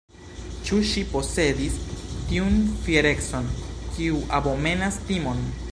[0.69, 1.75] Ĉu ŝi posedis
[2.31, 2.57] tiun
[2.87, 3.53] fierecon,
[3.99, 5.49] kiu abomenas timon?